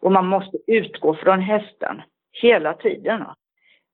[0.00, 2.02] Och man måste utgå från hästen
[2.42, 3.24] hela tiden.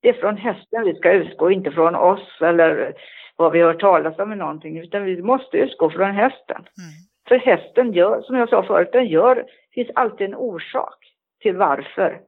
[0.02, 2.94] Det är från hästen vi ska utgå, inte från oss eller
[3.36, 6.56] vad vi har hört talas om eller någonting, utan vi måste utgå från hästen.
[6.56, 7.09] Mm.
[7.30, 10.98] För hästen gör, som jag sa förut, den gör, det finns alltid en orsak
[11.40, 12.20] till varför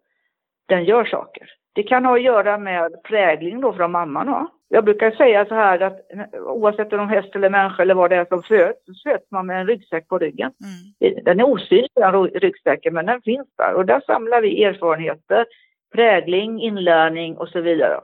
[0.68, 1.50] den gör saker.
[1.72, 4.26] Det kan ha att göra med prägling då från mamman.
[4.26, 4.48] Då.
[4.68, 6.00] Jag brukar säga så här att
[6.32, 9.60] oavsett om häst eller människa eller vad det är som föds, så föds man med
[9.60, 10.52] en ryggsäck på ryggen.
[11.00, 11.24] Mm.
[11.24, 15.46] Den är osynlig den ryggsäcken men den finns där och där samlar vi erfarenheter,
[15.94, 18.00] prägling, inlärning och så vidare.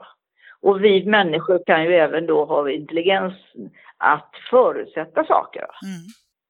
[0.61, 3.33] Och vi människor kan ju även då ha intelligens
[3.97, 5.61] att förutsätta saker.
[5.63, 6.01] Mm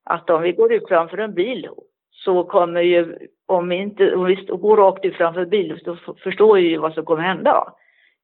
[0.10, 1.70] att om vi går ut framför en bil
[2.12, 5.98] så kommer ju, om vi, inte, om vi går rakt ut framför en bil så
[6.24, 7.74] förstår vi ju vad som kommer hända.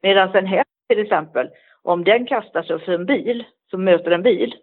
[0.02, 1.50] Medan en häst till exempel,
[1.82, 4.56] om den kastar sig för en bil, som möter en bil,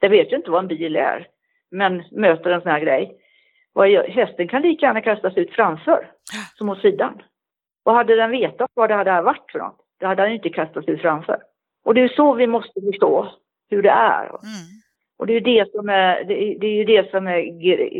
[0.00, 1.26] den vet ju inte vad en bil är,
[1.70, 3.16] men möter en sån här grej.
[4.08, 6.10] Hästen kan lika gärna kastas ut framför
[6.54, 7.22] som åt sidan.
[7.84, 10.84] Och hade den vetat vad det hade varit för något, då hade han inte kastat
[10.84, 11.42] sig framför.
[11.84, 13.32] Och det är så vi måste förstå
[13.70, 14.24] hur det är.
[14.24, 14.79] Mm.
[15.20, 17.42] Och det är ju det som är, det är, det är ju det som är,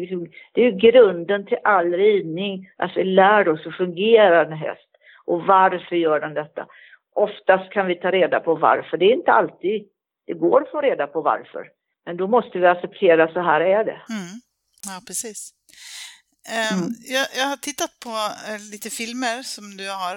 [0.01, 2.71] liksom, det är ju grunden till all ridning.
[2.77, 4.89] Alltså vi lär oss hur fungerar en häst.
[5.25, 6.67] Och varför gör den detta?
[7.15, 8.97] Oftast kan vi ta reda på varför.
[8.97, 9.89] Det är inte alltid
[10.27, 11.69] det går att få reda på varför.
[12.05, 14.01] Men då måste vi acceptera så här är det.
[14.11, 14.37] Mm.
[14.87, 15.55] Ja, precis.
[16.49, 16.95] Mm.
[17.01, 20.17] Jag, jag, har tittat på eh, lite filmer som du har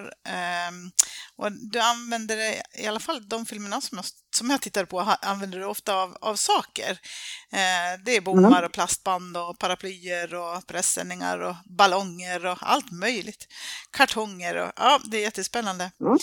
[0.69, 0.91] um,
[1.35, 4.05] och du använder i alla fall de filmerna som jag,
[4.35, 6.91] som jag tittar på använder du ofta av, av saker.
[6.91, 8.63] Uh, det är bommar mm.
[8.63, 13.47] och plastband och paraplyer och pressändningar och ballonger och allt möjligt.
[13.91, 15.91] Kartonger och ja, det är jättespännande.
[16.01, 16.17] Mm.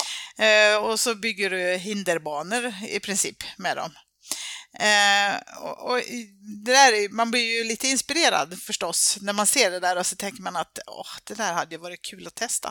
[0.74, 3.90] Uh, och så bygger du hinderbanor i princip med dem.
[4.88, 5.34] Eh,
[5.66, 5.98] och, och
[6.64, 10.08] det där är, man blir ju lite inspirerad förstås när man ser det där och
[10.10, 12.68] så tänker man att åh, det där hade ju varit kul att testa.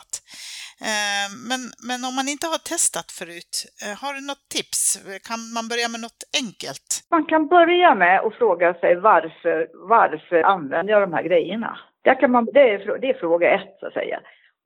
[0.90, 4.80] Eh, men, men om man inte har testat förut, eh, har du något tips?
[5.28, 6.88] Kan man börja med något enkelt?
[7.16, 9.56] Man kan börja med att fråga sig varför,
[9.96, 11.72] varför använder jag de här grejerna?
[12.06, 14.18] Där kan man, det, är, det är fråga ett så att säga.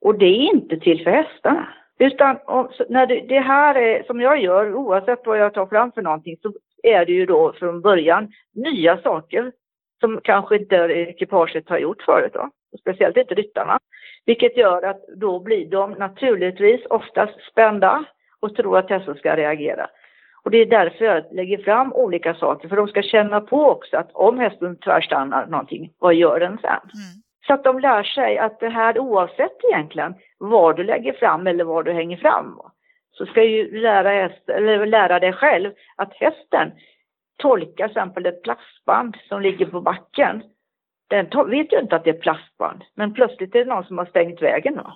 [0.05, 1.67] Och det är inte till för hästarna.
[1.99, 2.39] Utan
[2.89, 6.37] när det, det, här är, som jag gör, oavsett vad jag tar fram för någonting,
[6.43, 6.53] så
[6.85, 9.53] är det ju då från början nya saker
[10.01, 12.51] som kanske inte ekipaget har gjort förut då.
[12.81, 13.79] Speciellt inte ryttarna.
[14.27, 18.05] Vilket gör att då blir de naturligtvis oftast spända
[18.41, 19.87] och tror att hästen ska reagera.
[20.45, 23.97] Och det är därför jag lägger fram olika saker, för de ska känna på också
[23.97, 26.71] att om hästen tvärstannar någonting, vad gör den sen?
[26.71, 27.23] Mm.
[27.47, 31.65] Så att de lär sig att det här oavsett egentligen vad du lägger fram eller
[31.65, 32.61] vad du hänger fram,
[33.15, 36.73] så ska ju lära, häst, eller lära dig själv att hästen
[37.39, 40.43] tolkar till exempel ett plastband som ligger på backen.
[41.09, 44.07] Den vet ju inte att det är plastband, men plötsligt är det någon som har
[44.07, 44.75] stängt vägen.
[44.75, 44.81] Då.
[44.81, 44.95] Mm.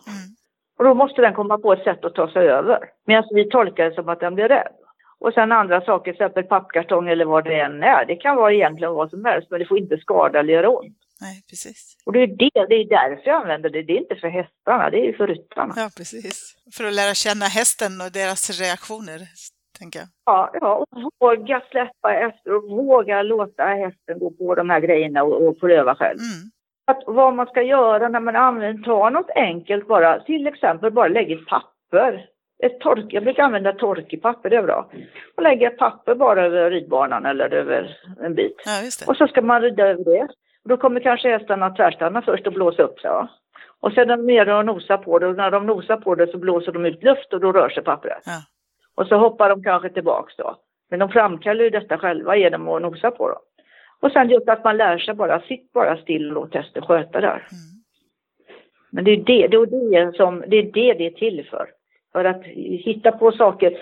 [0.78, 2.78] Och då måste den komma på ett sätt att ta sig över.
[3.07, 4.72] Medan vi tolkar det som att den blir rädd.
[5.20, 8.04] Och sen andra saker, till exempel pappkartong eller vad det än är.
[8.04, 10.96] Det kan vara egentligen vad som helst, men det får inte skada eller göra ont.
[11.20, 11.96] Nej, precis.
[12.07, 13.83] Och det är, det, det är därför jag använder det.
[13.83, 15.74] Det är inte för hästarna, det är för ryttarna.
[15.76, 16.57] Ja, precis.
[16.76, 19.18] För att lära känna hästen och deras reaktioner,
[19.78, 20.09] tänker jag.
[20.24, 25.22] Ja, ja och våga släppa efter och våga låta hästen gå på de här grejerna
[25.22, 26.18] och, och pröva själv.
[26.18, 26.50] Mm.
[26.90, 31.09] Att vad man ska göra när man använder, ta något enkelt bara, till exempel bara
[31.09, 32.28] lägga ett papper.
[32.62, 34.90] Ett tork, jag brukar använda torkepapper, det är bra.
[35.37, 38.57] Och lägga papper bara över ridbanan eller över en bit.
[38.64, 40.28] Ja, och så ska man rida över det.
[40.68, 43.11] Då kommer kanske hästarna tvärstanna först och blåsa upp sig.
[43.11, 43.28] Ja.
[43.81, 46.26] Och sedan är de nere och nosar på det och när de nosar på det
[46.26, 48.22] så blåser de ut luft och då rör sig pappret.
[48.26, 48.42] Ja.
[48.94, 50.57] Och så hoppar de kanske tillbaks då.
[50.90, 53.38] Men de framkallar ju detta själva genom att nosa på dem.
[54.00, 57.20] Och sen just att man lär sig bara, sitt bara still och låt hästen sköta
[57.20, 57.28] där.
[57.31, 57.78] Mm.
[58.90, 59.57] Men det är det, det,
[59.96, 61.68] är det, som, det är det det är till för.
[62.12, 62.44] För att
[62.85, 63.78] hitta på saker.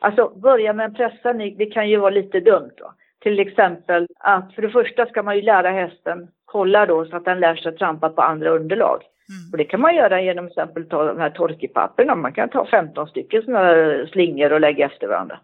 [0.00, 2.92] Alltså börja med en pressning, det kan ju vara lite dumt då.
[3.22, 7.24] Till exempel att för det första ska man ju lära hästen kolla då så att
[7.24, 9.02] den lär sig trampa på andra underlag.
[9.28, 9.52] Mm.
[9.52, 12.14] Och det kan man göra genom till exempel ta de här torkepapperna.
[12.14, 15.38] Man kan ta 15 stycken sådana slingor och lägga efter varandra.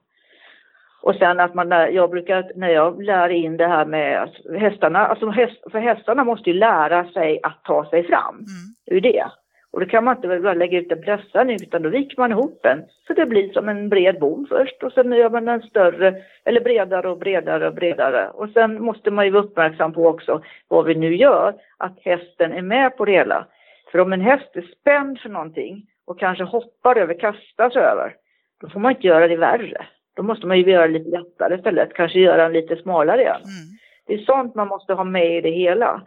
[1.03, 5.07] Och sen att man, jag brukar, när jag lär in det här med att hästarna,
[5.07, 8.35] alltså häst, för hästarna måste ju lära sig att ta sig fram.
[8.35, 8.75] Mm.
[8.87, 9.27] Det är ju det.
[9.73, 12.61] Och då kan man inte bara lägga ut en pressad utan då viker man ihop
[12.63, 16.15] den så det blir som en bred bom först och sen gör man den större
[16.45, 18.29] eller bredare och bredare och bredare.
[18.29, 22.53] Och sen måste man ju vara uppmärksam på också vad vi nu gör, att hästen
[22.53, 23.47] är med på det hela.
[23.93, 28.15] För om en häst är spänd för någonting och kanske hoppar över, kastas över,
[28.61, 29.87] då får man inte göra det värre.
[30.17, 33.35] Då måste man ju göra det lite lättare istället, kanske göra den lite smalare igen.
[33.35, 33.79] Mm.
[34.07, 36.03] Det är sånt man måste ha med i det hela.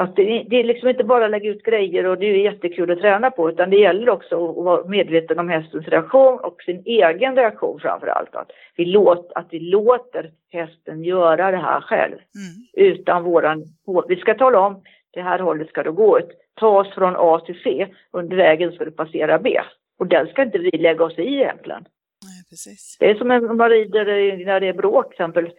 [0.00, 2.52] Så att det, det är liksom inte bara att lägga ut grejer och det är
[2.52, 6.62] jättekul att träna på utan det gäller också att vara medveten om hästens reaktion och
[6.62, 8.34] sin egen reaktion framför allt.
[8.34, 12.90] Att vi, låt, att vi låter hästen göra det här själv mm.
[12.92, 13.64] utan våran...
[14.08, 16.30] Vi ska tala om det här hållet ska du gå ut.
[16.54, 17.86] Ta oss från A till C.
[18.12, 19.60] Under vägen ska du passera B.
[19.98, 21.84] Och den ska inte vi lägga oss i egentligen.
[22.24, 22.96] Nej, precis.
[23.00, 24.04] Det är som när man rider
[24.44, 25.50] när det är bråk till exempel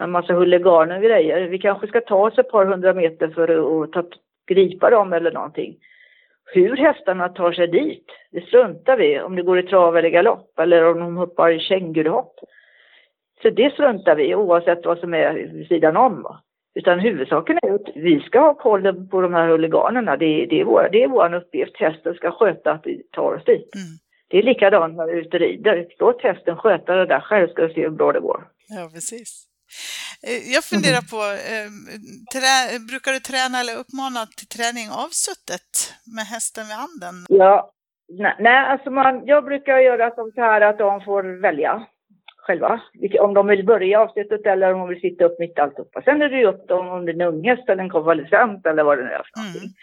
[0.00, 1.48] en massa huliganer och grejer.
[1.48, 4.04] Vi kanske ska ta oss ett par hundra meter för att ta,
[4.46, 5.76] gripa dem eller någonting.
[6.52, 10.58] Hur hästarna tar sig dit, det struntar vi om det går i trav eller galopp
[10.58, 12.34] eller om de hoppar i känguruhopp.
[13.42, 16.36] Så det struntar vi oavsett vad som är vid sidan om.
[16.74, 20.16] Utan huvudsaken är att vi ska ha koll på de här huliganerna.
[20.16, 21.76] Det, det, är vår, det är vår uppgift.
[21.76, 23.74] Hästen ska sköta att vi tar oss dit.
[23.74, 23.86] Mm.
[24.28, 25.86] Det är likadant när vi är ute och rider.
[25.98, 28.44] Låt hästen sköta det där själv ska du se hur bra det går.
[28.68, 29.49] Ja, precis.
[30.28, 31.20] Eh, jag funderar på,
[31.52, 31.70] eh,
[32.34, 35.70] trä, brukar du träna eller uppmana till träning avsuttet
[36.16, 37.14] med hästen vid handen?
[37.28, 37.72] Ja,
[38.12, 41.86] Nej, nej alltså man, jag brukar göra som så här att de får välja
[42.36, 42.80] själva.
[43.20, 46.02] Om de vill börja avsnittet eller om de vill sitta upp mitt alltihopa.
[46.02, 48.82] Sen är det ju upp dem om det är en unghäst eller en konvalescent eller
[48.82, 49.62] vad det nu är för någonting.
[49.62, 49.74] Mm.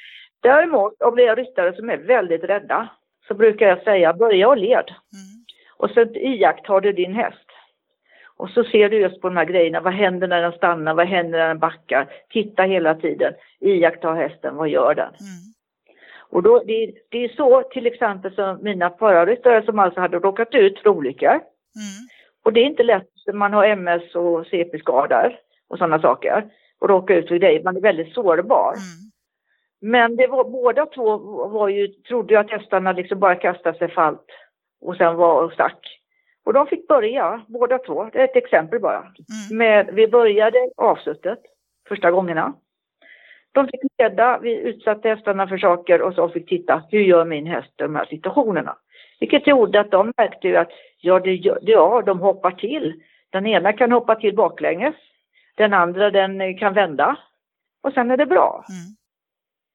[0.41, 2.89] Däremot om det är ryttare som är väldigt rädda
[3.28, 4.88] så brukar jag säga börja och led.
[5.17, 5.38] Mm.
[5.78, 7.47] Och sen iakttar du din häst.
[8.38, 9.82] Och så ser du just på de här grejerna.
[9.82, 10.93] Vad händer när den stannar?
[10.93, 12.13] Vad händer när den backar?
[12.30, 13.34] Titta hela tiden.
[13.60, 14.56] Iaktta hästen.
[14.56, 15.08] Vad gör den?
[15.08, 15.47] Mm.
[16.30, 20.56] Och då, det, det, är så till exempel som mina förarryttare som alltså hade råkat
[20.56, 21.30] ut för olyckor.
[21.30, 22.08] Mm.
[22.43, 26.45] Och det är inte lätt när man har MS och CP-skador och sådana saker.
[26.80, 27.63] Och råka ut för grejer.
[27.63, 28.73] Man är väldigt sårbar.
[28.73, 29.08] Mm.
[29.82, 33.91] Men det var, båda två var ju, trodde ju att hästarna liksom bara kastade sig
[33.91, 34.26] falt
[34.82, 36.00] och sen var och stack.
[36.48, 38.10] Och de fick börja, båda två.
[38.14, 39.00] Det är ett exempel bara.
[39.00, 39.58] Mm.
[39.58, 41.40] Med, vi började avsuttet
[41.88, 42.54] första gångerna.
[43.52, 47.46] De fick leda, vi utsatte hästarna för saker och så fick titta, hur gör min
[47.46, 48.78] häst de här situationerna?
[49.20, 53.02] Vilket gjorde att de märkte ju att, ja, det, ja, de hoppar till.
[53.30, 54.96] Den ena kan hoppa till baklänges,
[55.56, 57.18] den andra den kan vända
[57.84, 58.66] och sen är det bra.
[58.70, 58.96] Mm.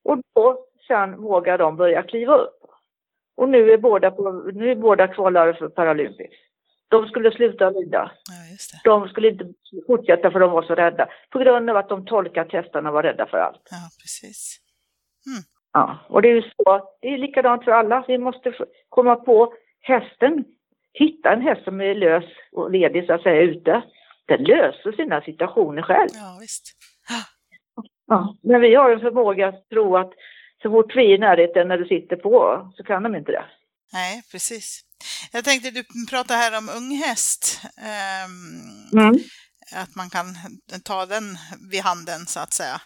[0.05, 2.59] Och då sen vågar de börja kliva upp.
[3.37, 6.52] Och nu är båda, på, nu är båda kvalare för Paralympics.
[6.93, 8.11] De skulle sluta rida.
[8.85, 9.45] Ja, de skulle inte
[9.87, 11.09] fortsätta för de var så rädda.
[11.31, 13.69] På grund av att de tolkade att hästarna var rädda för allt.
[13.71, 14.59] Ja, precis.
[15.27, 15.43] Mm.
[15.73, 16.91] Ja, och det är ju så.
[17.01, 18.05] Det är likadant för alla.
[18.09, 18.53] Vi måste
[18.89, 20.45] komma på hästen.
[20.93, 23.83] Hitta en häst som är lös och ledig så att säga ute.
[24.27, 26.11] Den löser sina situationer själv.
[26.15, 26.73] Ja, visst.
[28.07, 30.13] Ja, men vi har en förmåga att tro att
[30.63, 33.45] så fort vi är i närheten när du sitter på så kan de inte det.
[33.93, 34.85] Nej, precis.
[35.33, 37.61] Jag tänkte, du pratar här om unghäst.
[37.77, 39.19] Um, mm.
[39.73, 40.37] Att man kan
[40.85, 41.39] ta den
[41.71, 42.81] vid handen så att säga.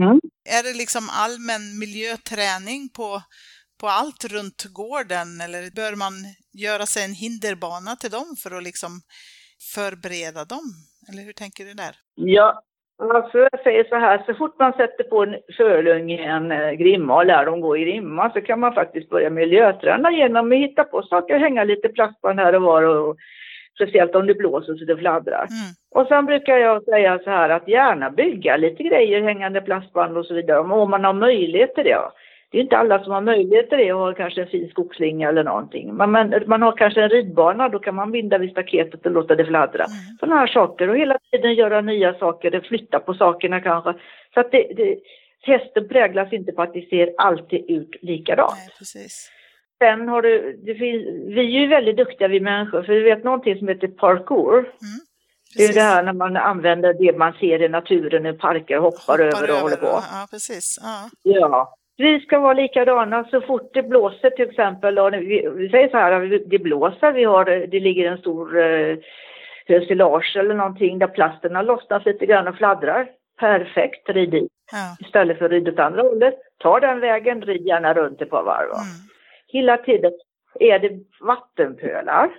[0.00, 0.20] Mm.
[0.48, 3.22] Är det liksom allmän miljöträning på,
[3.80, 6.12] på allt runt gården eller bör man
[6.52, 9.00] göra sig en hinderbana till dem för att liksom
[9.74, 10.74] förbereda dem?
[11.08, 11.96] Eller hur tänker du där?
[12.14, 12.62] Ja,
[12.98, 16.70] Alltså jag säger så här, så fort man sätter på en fölung i en eh,
[16.70, 20.58] grimma och lär dem gå i grimma så kan man faktiskt börja miljöträna genom att
[20.58, 23.16] hitta på saker, hänga lite plastband här och var och,
[23.78, 25.46] speciellt om det blåser så det fladdrar.
[25.50, 25.74] Mm.
[25.90, 30.26] Och sen brukar jag säga så här att gärna bygga lite grejer, hängande plastband och
[30.26, 31.98] så vidare om man har möjlighet till det
[32.50, 35.28] det är inte alla som har möjlighet till det och har kanske en fin skogsslinga
[35.28, 35.94] eller någonting.
[35.94, 39.34] Men man, man har kanske en ridbana, då kan man binda vid staketet och låta
[39.34, 39.84] det fladdra.
[39.84, 40.16] Mm.
[40.20, 43.94] Sådana här saker och hela tiden göra nya saker, flytta på sakerna kanske.
[44.34, 44.98] Så att det, det,
[45.42, 48.52] hästen präglas inte på att det ser alltid ut likadant.
[48.56, 49.30] Nej, precis.
[49.78, 53.24] Sen har du, det finns, vi är ju väldigt duktiga vi människor, för vi vet
[53.24, 54.58] någonting som heter parkour.
[54.58, 55.00] Mm.
[55.56, 58.98] Det är det här när man använder det man ser i naturen i parker, hoppar,
[58.98, 59.86] hoppar över och över, håller på.
[59.86, 60.78] Ja, precis.
[60.82, 61.10] Ja.
[61.22, 61.77] ja.
[62.00, 64.98] Vi ska vara likadana så fort det blåser till exempel.
[64.98, 68.96] Och vi, vi säger så här, det blåser, vi har, det ligger en stor eh,
[69.66, 73.08] hösilage eller någonting där plasten har lossnat lite grann och fladdrar.
[73.40, 74.48] Perfekt, rid i.
[74.72, 75.06] Ja.
[75.06, 78.42] Istället för att rida åt andra hållet, ta den vägen, rid gärna runt ett par
[78.42, 78.70] varv.
[78.70, 78.84] Mm.
[79.48, 80.12] Hela tiden
[80.60, 82.30] är det vattenpölar.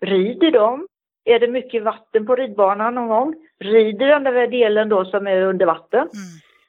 [0.00, 0.86] Rid i dem.
[1.24, 5.26] Är det mycket vatten på ridbanan någon gång, rid i den där delen då som
[5.26, 6.00] är under vatten.
[6.00, 6.12] Mm.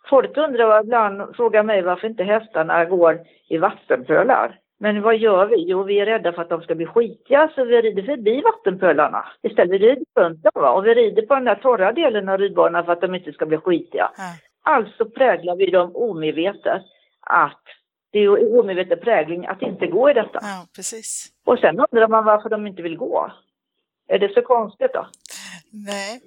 [0.09, 4.59] Folk undrar ibland, frågar mig varför inte hästarna går i vattenpölar.
[4.79, 5.55] Men vad gör vi?
[5.67, 9.25] Jo, vi är rädda för att de ska bli skitiga så vi rider förbi vattenpölarna.
[9.41, 12.85] Istället vi rider runt dem och vi rider på den där torra delen av ridbanan
[12.85, 14.11] för att de inte ska bli skitiga.
[14.17, 14.31] Mm.
[14.63, 16.83] Alltså präglar vi dem omedvetet
[17.21, 17.63] att
[18.11, 20.39] det är omedveten prägling att inte gå i detta.
[20.41, 21.27] Ja, precis.
[21.45, 23.31] Och sen undrar man varför de inte vill gå.
[24.07, 25.07] Är det så konstigt då?
[25.71, 26.21] Nej,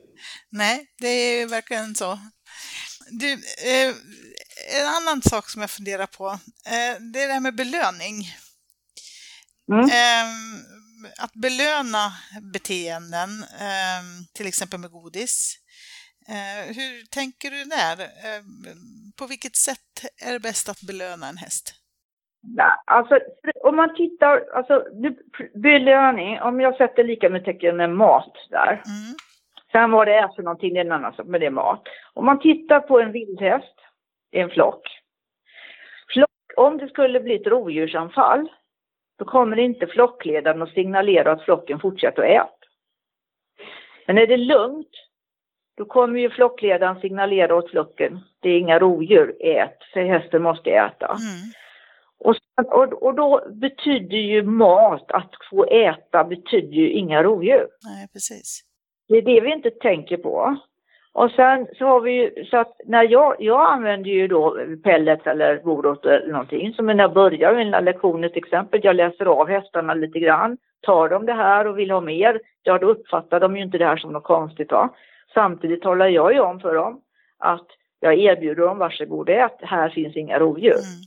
[0.51, 2.19] nej, det är verkligen så.
[3.11, 3.95] Du, eh,
[4.81, 6.27] en annan sak som jag funderar på,
[6.67, 8.17] eh, det är det här med belöning.
[9.73, 9.85] Mm.
[9.85, 10.27] Eh,
[11.25, 12.13] att belöna
[12.53, 15.59] beteenden, ehm, till exempel med godis.
[16.29, 18.01] Eh, hur tänker du där?
[18.03, 18.43] Eh,
[19.19, 19.93] på vilket sätt
[20.27, 21.75] är det bäst att belöna en häst?
[22.57, 23.19] Ja, alltså,
[23.65, 24.85] om man tittar, alltså
[25.55, 28.73] belöning, om jag sätter lika med tecken med mat där.
[28.73, 29.15] Mm.
[29.77, 31.83] Sen vad det är för någonting, det är en annan sak, men det är mat.
[32.15, 33.75] Om man tittar på en vildhäst,
[34.33, 34.83] det är en flock.
[36.09, 36.29] flock.
[36.57, 38.49] Om det skulle bli ett rovdjursanfall,
[39.19, 42.67] då kommer inte flockledaren att signalera att flocken fortsätter att äta.
[44.07, 44.91] Men är det lugnt,
[45.77, 50.71] då kommer ju flockledaren signalera åt flocken, det är inga rovdjur, ät, för hästen måste
[50.71, 51.07] äta.
[51.07, 51.53] Mm.
[52.19, 52.37] Och,
[52.73, 57.69] och, och, då betyder ju mat, att få äta, betyder ju inga rovdjur.
[57.83, 58.66] Nej, precis.
[59.09, 60.57] Det är det vi inte tänker på.
[61.13, 65.27] Och sen så har vi ju, så att när jag, jag använder ju då pellets
[65.27, 66.73] eller morot eller någonting.
[66.73, 70.57] Så när jag börjar mina lektioner till exempel, jag läser av hästarna lite grann.
[70.81, 73.87] Tar de det här och vill ha mer, ja då uppfattar de ju inte det
[73.87, 74.89] här som något konstigt va.
[75.35, 77.01] Samtidigt talar jag ju om för dem
[77.39, 77.67] att
[78.01, 80.73] jag erbjuder dem varsågod ät, här finns inga rovdjur.
[80.73, 81.03] Mm.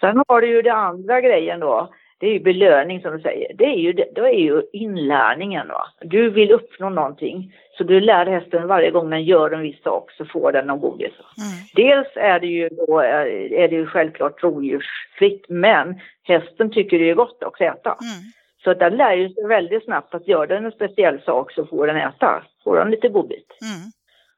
[0.00, 1.88] Sen har du ju det andra grejen då,
[2.20, 3.54] det är ju belöning som du säger.
[3.54, 5.68] Det är ju, det är ju inlärningen.
[5.68, 5.86] Va?
[6.00, 10.12] Du vill uppnå någonting, så du lär hästen varje gång den gör en viss sak
[10.12, 11.12] så får den någon godis.
[11.12, 11.50] Mm.
[11.74, 17.14] Dels är det ju då, är det ju självklart rovdjursfritt, men hästen tycker det är
[17.14, 17.90] gott också att äta.
[17.90, 18.32] Mm.
[18.64, 21.86] Så den lär ju sig väldigt snabbt att gör den en speciell sak så får
[21.86, 23.46] den äta, får den lite godbit.
[23.62, 23.90] Mm.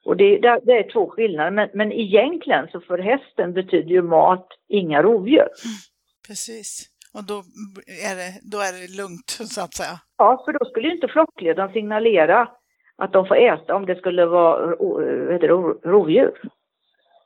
[0.04, 4.02] Och det, det, det, är två skillnader, men, men egentligen så för hästen betyder ju
[4.02, 5.38] mat inga rovdjur.
[5.38, 5.78] Mm.
[6.28, 6.89] Precis.
[7.14, 7.34] Och då
[8.10, 10.00] är, det, då är det lugnt, så att säga.
[10.18, 12.48] Ja, för då skulle ju inte flockledaren signalera
[12.96, 14.66] att de får äta om det skulle vara
[15.38, 15.48] det,
[15.84, 16.32] rovdjur.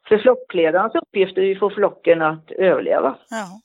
[0.09, 3.17] För flockledarens uppgift är ju att få flocken att överleva.
[3.31, 3.61] Ja.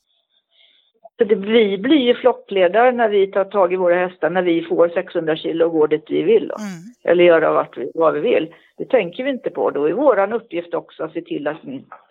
[1.18, 4.62] Så det, vi blir ju flockledare när vi tar tag i våra hästar, när vi
[4.62, 6.44] får 600 kilo och går dit vi vill.
[6.44, 6.94] Mm.
[7.04, 8.56] Eller göra vart vi, vad vi vill.
[8.78, 9.72] Det tänker vi inte på.
[9.72, 11.58] Då är vår uppgift också att se till att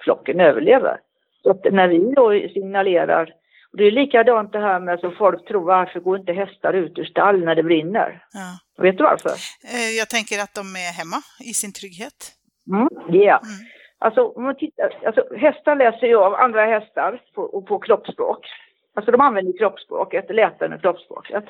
[0.01, 1.01] flocken överlever.
[1.43, 3.35] Så att när vi då signalerar
[3.73, 7.05] det är likadant det här med att folk tror varför går inte hästar ut ur
[7.05, 8.25] stall när det brinner?
[8.33, 8.83] Ja.
[8.83, 9.31] Vet du varför?
[9.75, 12.33] Eh, jag tänker att de är hemma i sin trygghet.
[12.73, 13.41] Mm, yeah.
[13.43, 13.59] Mm.
[13.99, 18.47] Alltså, om man tittar, alltså, hästar läser ju av andra hästar på, på kroppsspråk.
[18.95, 21.45] Alltså de använder kroppsspråket, läten och kroppsspråket.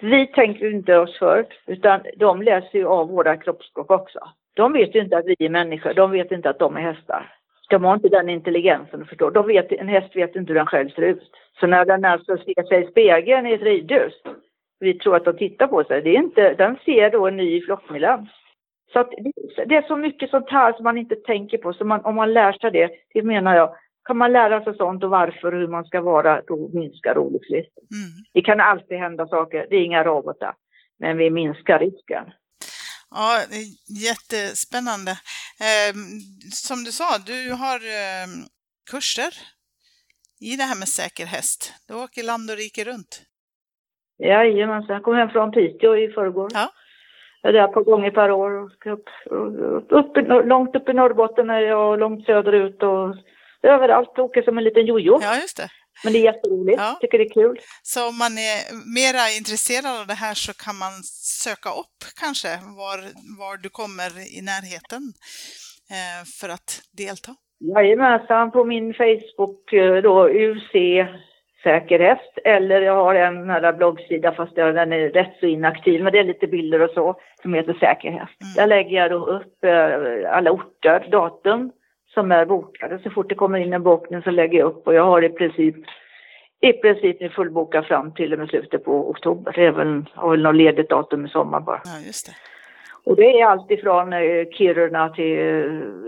[0.00, 4.18] Vi tänker inte oss för, utan de läser ju av våra kroppsspråk också.
[4.54, 7.34] De vet ju inte att vi är människor, de vet inte att de är hästar.
[7.72, 9.30] De har inte den intelligensen, förstår.
[9.30, 11.30] De vet, en häst vet inte hur den själv ser ut.
[11.60, 14.12] Så när den alltså ser sig i spegeln i ett ridhus,
[14.80, 17.62] vi tror att de tittar på sig, det är inte, den ser då en ny
[17.62, 18.26] flockmiljö.
[18.92, 19.10] Så att
[19.66, 22.32] det är så mycket sånt här som man inte tänker på, så man, om man
[22.32, 25.68] lär sig det, det menar jag, kan man lära sig sånt och varför och hur
[25.68, 27.84] man ska vara, då minskar olycksrisken.
[27.94, 28.24] Mm.
[28.34, 30.54] Det kan alltid hända saker, det är inga robotar,
[30.98, 32.24] men vi minskar risken.
[33.14, 33.40] Ja,
[34.06, 35.10] jättespännande.
[35.66, 35.94] Eh,
[36.52, 38.26] som du sa, du har eh,
[38.90, 39.32] kurser
[40.40, 41.72] i det här med säker häst.
[41.88, 43.22] Du åker land och rike runt.
[44.18, 46.48] Jajamensan, jag kom hem från Piteå i förrgår.
[46.54, 46.72] Ja.
[47.42, 48.62] Jag är där ett par gånger per år.
[48.86, 49.08] Upp,
[49.90, 50.12] upp,
[50.46, 53.16] långt upp i Norrbotten är jag, långt söderut och
[53.62, 54.18] överallt.
[54.18, 55.18] Åker som en liten jojo.
[55.22, 55.68] Ja, just det.
[56.04, 56.98] Men det är jätteroligt, ja.
[57.00, 57.60] tycker det är kul.
[57.82, 58.58] Så om man är
[59.00, 60.92] mera intresserad av det här så kan man
[61.44, 62.48] söka upp kanske
[62.82, 62.98] var,
[63.38, 65.02] var du kommer i närheten
[65.96, 66.70] eh, för att
[67.02, 67.32] delta?
[67.74, 70.72] Jajamensan, på min Facebook eh, då, UC
[71.62, 76.18] Säkerhäst, eller jag har en här bloggsida fast den är rätt så inaktiv, men det
[76.18, 78.42] är lite bilder och så, som heter Säkerhäst.
[78.42, 78.54] Mm.
[78.56, 81.70] Där lägger jag då upp eh, alla orter, datum,
[82.14, 82.98] som är bokade.
[83.02, 85.28] Så fort det kommer in en bokning så lägger jag upp och jag har i
[85.28, 85.76] princip
[86.60, 89.72] i princip nu fullbokat fram till och med slutet på oktober.
[89.72, 91.80] Väl, har väl något ledigt datum i sommar bara.
[91.84, 92.32] Ja, just det.
[93.04, 95.38] Och det är allt ifrån eh, Kiruna till,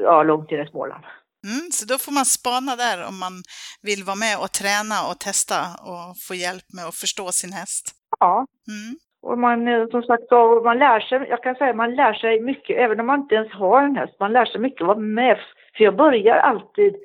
[0.03, 1.05] ja, långt in i Småland.
[1.45, 3.35] Mm, så då får man spana där om man
[3.83, 5.59] vill vara med och träna och testa
[5.90, 7.85] och få hjälp med att förstå sin häst.
[8.21, 8.47] Ja.
[8.75, 8.93] Mm.
[9.23, 10.31] Och man, eh, som sagt,
[10.64, 13.53] man lär sig, jag kan säga man lär sig mycket, även om man inte ens
[13.53, 15.38] har en häst, man lär sig mycket att vara med
[15.77, 16.97] för jag börjar alltid,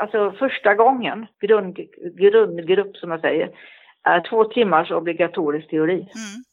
[0.00, 1.78] alltså första gången, grund,
[2.16, 3.50] grundgrupp som jag säger,
[4.04, 5.94] är två timmars obligatorisk teori.
[5.94, 6.44] Mm.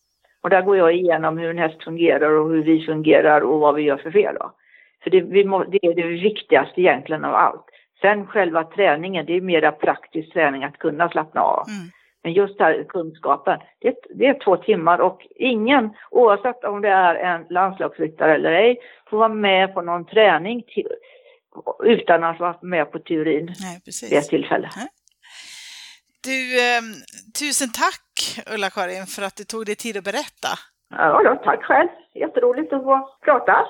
[0.41, 3.75] Och där går jag igenom hur en häst fungerar och hur vi fungerar och vad
[3.75, 4.35] vi gör för fel.
[4.39, 4.51] Då.
[5.03, 7.65] För det, må, det är det viktigaste egentligen av allt.
[8.01, 11.65] Sen själva träningen, det är mera praktisk träning att kunna slappna av.
[11.67, 11.91] Mm.
[12.23, 17.15] Men just här kunskapen, det, det, är två timmar och ingen, oavsett om det är
[17.15, 18.77] en landslagsryttare eller ej,
[19.09, 20.63] får vara med på någon träning
[21.83, 24.11] utan att vara med på teorin Nej, precis.
[24.11, 24.69] vid ett tillfälle.
[24.75, 24.87] Nej.
[26.23, 26.81] Du, eh,
[27.39, 30.51] tusen tack Ulla-Karin för att du tog dig tid att berätta.
[30.89, 31.89] Ja, då, tack själv.
[32.13, 33.65] Jätteroligt att få prata.